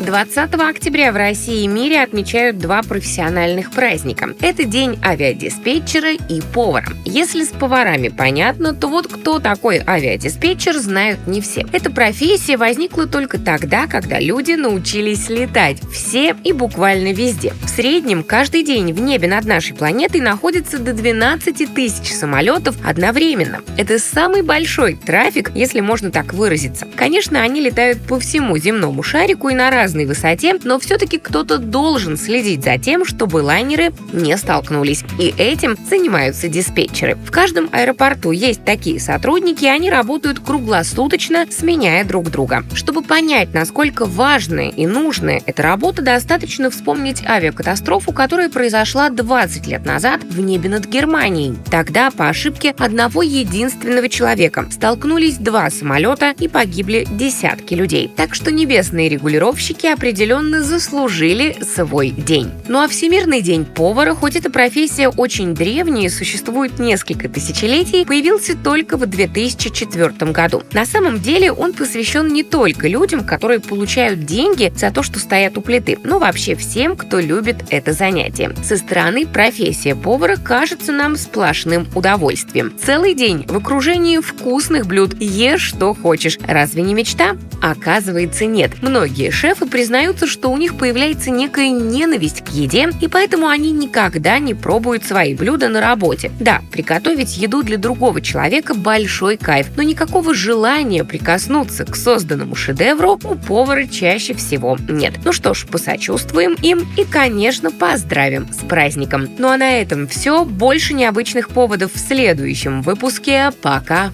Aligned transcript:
20 0.00 0.54
октября 0.54 1.10
в 1.10 1.16
России 1.16 1.64
и 1.64 1.66
мире 1.66 2.02
отмечают 2.02 2.58
два 2.58 2.82
профессиональных 2.82 3.72
праздника. 3.72 4.32
Это 4.40 4.64
День 4.64 4.96
авиадиспетчера 5.04 6.12
и 6.12 6.40
повара. 6.40 6.92
Если 7.04 7.42
с 7.42 7.48
поварами 7.48 8.08
понятно, 8.08 8.74
то 8.74 8.86
вот 8.86 9.08
кто 9.08 9.40
такой 9.40 9.82
авиадиспетчер, 9.84 10.78
знают 10.78 11.26
не 11.26 11.40
все. 11.40 11.66
Эта 11.72 11.90
профессия 11.90 12.56
возникла 12.56 13.06
только 13.06 13.38
тогда, 13.38 13.88
когда 13.88 14.20
люди 14.20 14.52
научились 14.52 15.28
летать. 15.28 15.78
Все 15.92 16.36
и 16.44 16.52
буквально 16.52 17.12
везде. 17.12 17.52
В 17.64 17.68
среднем 17.68 18.22
каждый 18.22 18.62
день 18.62 18.92
в 18.92 19.00
небе 19.00 19.26
над 19.26 19.46
нашей 19.46 19.74
планетой 19.74 20.20
находится 20.20 20.78
до 20.78 20.92
12 20.92 21.74
тысяч 21.74 22.12
самолетов 22.12 22.76
одновременно. 22.84 23.60
Это 23.76 23.98
самый 23.98 24.42
большой 24.42 24.94
трафик, 24.94 25.50
если 25.56 25.80
можно 25.80 26.12
так 26.12 26.34
выразиться. 26.34 26.86
Конечно, 26.94 27.42
они 27.42 27.60
летают 27.60 27.98
по 28.06 28.20
всему 28.20 28.56
земному 28.58 29.02
шарику 29.02 29.48
и 29.48 29.54
на 29.54 29.70
разные 29.70 29.87
разной 29.88 30.04
высоте, 30.04 30.54
но 30.64 30.78
все-таки 30.78 31.16
кто-то 31.16 31.56
должен 31.56 32.18
следить 32.18 32.62
за 32.62 32.76
тем, 32.76 33.06
чтобы 33.06 33.38
лайнеры 33.38 33.92
не 34.12 34.36
столкнулись. 34.36 35.02
И 35.18 35.34
этим 35.38 35.78
занимаются 35.88 36.48
диспетчеры. 36.48 37.14
В 37.14 37.30
каждом 37.30 37.70
аэропорту 37.72 38.30
есть 38.30 38.66
такие 38.66 39.00
сотрудники, 39.00 39.64
они 39.64 39.90
работают 39.90 40.40
круглосуточно, 40.40 41.46
сменяя 41.50 42.04
друг 42.04 42.30
друга. 42.30 42.64
Чтобы 42.74 43.00
понять, 43.00 43.54
насколько 43.54 44.04
важная 44.04 44.68
и 44.68 44.86
нужная 44.86 45.40
эта 45.46 45.62
работа, 45.62 46.02
достаточно 46.02 46.70
вспомнить 46.70 47.24
авиакатастрофу, 47.24 48.12
которая 48.12 48.50
произошла 48.50 49.08
20 49.08 49.66
лет 49.68 49.86
назад 49.86 50.22
в 50.22 50.38
небе 50.38 50.68
над 50.68 50.86
Германией. 50.86 51.56
Тогда 51.70 52.10
по 52.10 52.28
ошибке 52.28 52.74
одного 52.78 53.22
единственного 53.22 54.10
человека 54.10 54.66
столкнулись 54.70 55.38
два 55.38 55.70
самолета 55.70 56.34
и 56.38 56.46
погибли 56.46 57.06
десятки 57.10 57.72
людей. 57.72 58.12
Так 58.14 58.34
что 58.34 58.52
небесные 58.52 59.08
регулировщики 59.08 59.77
определенно 59.86 60.62
заслужили 60.62 61.56
свой 61.62 62.10
день. 62.10 62.50
Ну 62.66 62.80
а 62.82 62.88
Всемирный 62.88 63.40
день 63.40 63.64
повара, 63.64 64.14
хоть 64.14 64.34
эта 64.34 64.50
профессия 64.50 65.08
очень 65.08 65.54
древняя 65.54 66.06
и 66.06 66.10
существует 66.10 66.78
несколько 66.78 67.28
тысячелетий, 67.28 68.04
появился 68.04 68.56
только 68.56 68.96
в 68.96 69.06
2004 69.06 70.32
году. 70.32 70.62
На 70.72 70.84
самом 70.84 71.20
деле 71.20 71.52
он 71.52 71.72
посвящен 71.72 72.28
не 72.32 72.42
только 72.42 72.88
людям, 72.88 73.24
которые 73.24 73.60
получают 73.60 74.24
деньги 74.24 74.72
за 74.76 74.90
то, 74.90 75.02
что 75.02 75.18
стоят 75.18 75.56
у 75.56 75.60
плиты, 75.60 75.98
но 76.02 76.18
вообще 76.18 76.56
всем, 76.56 76.96
кто 76.96 77.20
любит 77.20 77.58
это 77.70 77.92
занятие. 77.92 78.54
Со 78.64 78.76
стороны 78.76 79.26
профессия 79.26 79.94
повара 79.94 80.36
кажется 80.36 80.90
нам 80.90 81.16
сплошным 81.16 81.86
удовольствием. 81.94 82.72
Целый 82.82 83.14
день 83.14 83.44
в 83.46 83.56
окружении 83.56 84.18
вкусных 84.18 84.86
блюд 84.86 85.14
ешь 85.20 85.68
что 85.68 85.94
хочешь. 85.94 86.38
Разве 86.46 86.82
не 86.82 86.94
мечта? 86.94 87.36
Оказывается, 87.60 88.46
нет. 88.46 88.82
Многие 88.82 89.30
шефы 89.30 89.66
признаются, 89.68 90.26
что 90.26 90.50
у 90.50 90.56
них 90.56 90.76
появляется 90.76 91.30
некая 91.30 91.70
ненависть 91.70 92.44
к 92.44 92.48
еде, 92.48 92.90
и 93.00 93.08
поэтому 93.08 93.48
они 93.48 93.70
никогда 93.72 94.38
не 94.38 94.54
пробуют 94.54 95.04
свои 95.04 95.34
блюда 95.34 95.68
на 95.68 95.80
работе. 95.80 96.30
Да, 96.40 96.62
приготовить 96.72 97.36
еду 97.36 97.62
для 97.62 97.78
другого 97.78 98.20
человека– 98.20 98.74
большой 98.74 99.36
кайф, 99.36 99.68
но 99.76 99.82
никакого 99.82 100.34
желания 100.34 101.04
прикоснуться 101.04 101.84
к 101.84 101.96
созданному 101.96 102.54
шедевру 102.54 103.18
у 103.24 103.34
повара 103.34 103.86
чаще 103.86 104.34
всего 104.34 104.76
нет. 104.88 105.14
Ну 105.24 105.32
что 105.32 105.54
ж, 105.54 105.66
посочувствуем 105.66 106.54
им 106.62 106.86
и, 106.96 107.04
конечно, 107.04 107.70
поздравим 107.70 108.48
с 108.52 108.64
праздником. 108.64 109.28
Ну 109.38 109.48
а 109.48 109.56
на 109.56 109.80
этом 109.80 110.08
все. 110.08 110.44
Больше 110.44 110.94
необычных 110.94 111.50
поводов 111.50 111.92
в 111.94 111.98
следующем 111.98 112.82
выпуске. 112.82 113.52
Пока! 113.62 114.10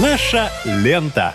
Наша 0.00 0.50
лента. 0.64 1.34